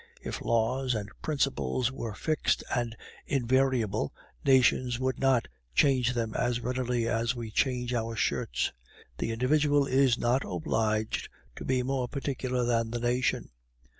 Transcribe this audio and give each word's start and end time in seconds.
If 0.23 0.41
laws 0.41 0.95
and 0.95 1.11
principles 1.21 1.91
were 1.91 2.15
fixed 2.15 2.63
and 2.75 2.95
invariable, 3.27 4.11
nations 4.43 4.97
would 4.99 5.19
not 5.19 5.47
change 5.75 6.13
them 6.15 6.33
as 6.33 6.59
readily 6.59 7.07
as 7.07 7.35
we 7.35 7.51
change 7.51 7.93
our 7.93 8.15
shirts. 8.15 8.73
The 9.19 9.31
individual 9.31 9.85
is 9.85 10.17
not 10.17 10.41
obliged 10.43 11.29
to 11.55 11.65
be 11.65 11.83
more 11.83 12.07
particular 12.07 12.65
than 12.65 12.89
the 12.89 12.99
nation. 12.99 13.51